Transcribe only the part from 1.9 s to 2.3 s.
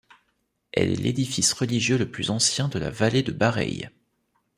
le